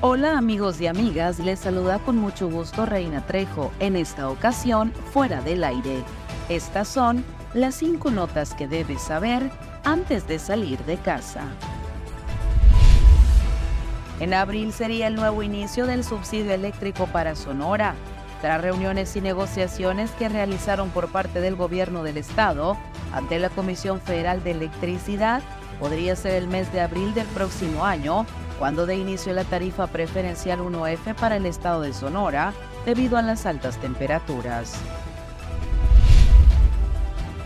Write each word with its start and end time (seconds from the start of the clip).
Hola 0.00 0.38
amigos 0.38 0.80
y 0.80 0.86
amigas, 0.86 1.40
les 1.40 1.58
saluda 1.58 1.98
con 1.98 2.16
mucho 2.18 2.48
gusto 2.48 2.86
Reina 2.86 3.26
Trejo, 3.26 3.72
en 3.80 3.96
esta 3.96 4.30
ocasión 4.30 4.92
fuera 5.12 5.40
del 5.40 5.64
aire. 5.64 6.04
Estas 6.48 6.86
son 6.86 7.24
las 7.52 7.74
cinco 7.74 8.12
notas 8.12 8.54
que 8.54 8.68
debes 8.68 9.02
saber 9.02 9.50
antes 9.82 10.28
de 10.28 10.38
salir 10.38 10.78
de 10.84 10.98
casa. 10.98 11.42
En 14.20 14.34
abril 14.34 14.72
sería 14.72 15.08
el 15.08 15.16
nuevo 15.16 15.42
inicio 15.42 15.84
del 15.84 16.04
subsidio 16.04 16.52
eléctrico 16.52 17.08
para 17.08 17.34
Sonora. 17.34 17.96
Tras 18.40 18.60
reuniones 18.60 19.16
y 19.16 19.20
negociaciones 19.20 20.12
que 20.12 20.28
realizaron 20.28 20.90
por 20.90 21.08
parte 21.08 21.40
del 21.40 21.56
gobierno 21.56 22.04
del 22.04 22.18
estado 22.18 22.78
ante 23.12 23.40
la 23.40 23.50
Comisión 23.50 24.00
Federal 24.00 24.44
de 24.44 24.52
Electricidad, 24.52 25.42
podría 25.78 26.16
ser 26.16 26.34
el 26.34 26.48
mes 26.48 26.72
de 26.72 26.80
abril 26.80 27.14
del 27.14 27.26
próximo 27.28 27.84
año 27.84 28.26
cuando 28.58 28.86
de 28.86 28.96
inicio 28.96 29.32
la 29.32 29.44
tarifa 29.44 29.86
preferencial 29.86 30.60
1F 30.60 31.14
para 31.14 31.36
el 31.36 31.46
estado 31.46 31.82
de 31.82 31.92
Sonora 31.92 32.52
debido 32.84 33.16
a 33.16 33.22
las 33.22 33.46
altas 33.46 33.76
temperaturas. 33.78 34.74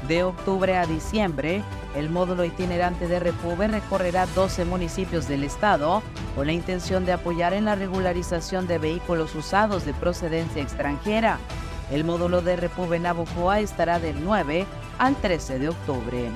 De 0.08 0.24
octubre 0.24 0.76
a 0.76 0.86
diciembre, 0.86 1.62
el 1.94 2.10
módulo 2.10 2.44
itinerante 2.44 3.06
de 3.06 3.20
Repube 3.20 3.68
recorrerá 3.68 4.26
12 4.26 4.64
municipios 4.64 5.28
del 5.28 5.44
estado 5.44 6.02
con 6.34 6.46
la 6.46 6.52
intención 6.52 7.04
de 7.04 7.12
apoyar 7.12 7.52
en 7.52 7.66
la 7.66 7.74
regularización 7.74 8.66
de 8.66 8.78
vehículos 8.78 9.34
usados 9.34 9.84
de 9.84 9.94
procedencia 9.94 10.62
extranjera. 10.62 11.38
El 11.90 12.04
módulo 12.04 12.40
de 12.40 12.56
Repube 12.56 12.96
en 12.96 13.06
Abojoa 13.06 13.60
estará 13.60 13.98
del 13.98 14.24
9 14.24 14.66
al 14.98 15.14
13 15.16 15.58
de 15.58 15.68
octubre. 15.68 16.30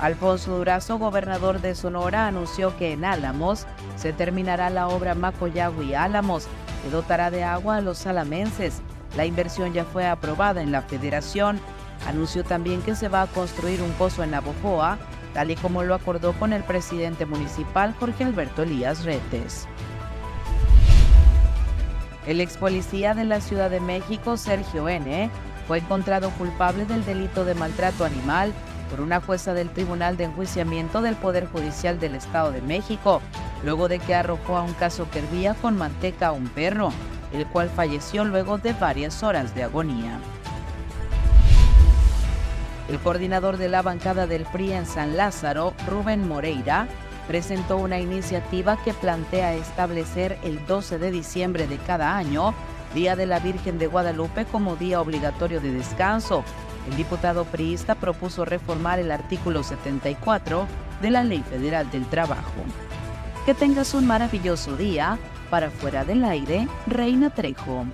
Alfonso 0.00 0.56
Durazo, 0.56 0.98
gobernador 0.98 1.60
de 1.60 1.74
Sonora, 1.74 2.28
anunció 2.28 2.76
que 2.76 2.92
en 2.92 3.04
Álamos 3.04 3.66
se 3.96 4.12
terminará 4.12 4.70
la 4.70 4.88
obra 4.88 5.16
Macoyagui 5.16 5.94
Álamos, 5.94 6.46
que 6.82 6.90
dotará 6.90 7.30
de 7.32 7.42
agua 7.42 7.76
a 7.76 7.80
los 7.80 7.98
salamenses. 7.98 8.80
La 9.16 9.26
inversión 9.26 9.72
ya 9.72 9.84
fue 9.84 10.06
aprobada 10.06 10.62
en 10.62 10.70
la 10.70 10.82
federación. 10.82 11.58
Anunció 12.06 12.44
también 12.44 12.80
que 12.82 12.94
se 12.94 13.08
va 13.08 13.22
a 13.22 13.26
construir 13.26 13.82
un 13.82 13.90
pozo 13.92 14.22
en 14.22 14.30
Navojoa, 14.30 14.98
tal 15.34 15.50
y 15.50 15.56
como 15.56 15.82
lo 15.82 15.96
acordó 15.96 16.32
con 16.34 16.52
el 16.52 16.62
presidente 16.62 17.26
municipal 17.26 17.92
Jorge 17.98 18.22
Alberto 18.22 18.62
Elías 18.62 19.04
Retes. 19.04 19.66
El 22.24 22.40
ex 22.40 22.56
policía 22.56 23.14
de 23.14 23.24
la 23.24 23.40
Ciudad 23.40 23.70
de 23.70 23.80
México, 23.80 24.36
Sergio 24.36 24.88
N., 24.88 25.28
fue 25.66 25.78
encontrado 25.78 26.30
culpable 26.30 26.86
del 26.86 27.04
delito 27.04 27.44
de 27.44 27.54
maltrato 27.54 28.04
animal 28.04 28.54
por 28.90 29.00
una 29.00 29.20
jueza 29.20 29.54
del 29.54 29.70
Tribunal 29.70 30.16
de 30.16 30.24
Enjuiciamiento 30.24 31.02
del 31.02 31.16
Poder 31.16 31.46
Judicial 31.46 32.00
del 32.00 32.14
Estado 32.14 32.52
de 32.52 32.62
México, 32.62 33.20
luego 33.64 33.88
de 33.88 33.98
que 33.98 34.14
arrojó 34.14 34.56
a 34.56 34.62
un 34.62 34.74
caso 34.74 35.08
que 35.10 35.20
hervía 35.20 35.54
con 35.54 35.76
manteca 35.76 36.28
a 36.28 36.32
un 36.32 36.48
perro, 36.48 36.92
el 37.32 37.46
cual 37.46 37.70
falleció 37.70 38.24
luego 38.24 38.58
de 38.58 38.72
varias 38.72 39.22
horas 39.22 39.54
de 39.54 39.64
agonía. 39.64 40.18
El 42.88 42.98
coordinador 43.00 43.58
de 43.58 43.68
la 43.68 43.82
bancada 43.82 44.26
del 44.26 44.44
PRI 44.46 44.72
en 44.72 44.86
San 44.86 45.16
Lázaro, 45.16 45.74
Rubén 45.86 46.26
Moreira, 46.26 46.88
presentó 47.26 47.76
una 47.76 47.98
iniciativa 47.98 48.78
que 48.82 48.94
plantea 48.94 49.54
establecer 49.54 50.38
el 50.42 50.64
12 50.66 50.98
de 50.98 51.10
diciembre 51.10 51.66
de 51.66 51.76
cada 51.76 52.16
año, 52.16 52.54
Día 52.94 53.16
de 53.16 53.26
la 53.26 53.38
Virgen 53.38 53.78
de 53.78 53.86
Guadalupe, 53.86 54.46
como 54.46 54.74
día 54.76 55.02
obligatorio 55.02 55.60
de 55.60 55.72
descanso, 55.72 56.42
el 56.88 56.96
diputado 56.96 57.44
priista 57.44 57.94
propuso 57.94 58.44
reformar 58.44 58.98
el 58.98 59.10
artículo 59.10 59.62
74 59.62 60.66
de 61.02 61.10
la 61.10 61.22
Ley 61.22 61.42
Federal 61.42 61.90
del 61.90 62.06
Trabajo. 62.06 62.64
Que 63.44 63.54
tengas 63.54 63.94
un 63.94 64.06
maravilloso 64.06 64.76
día. 64.76 65.18
Para 65.50 65.70
fuera 65.70 66.04
del 66.04 66.24
aire, 66.24 66.68
Reina 66.86 67.30
Trejo. 67.30 67.86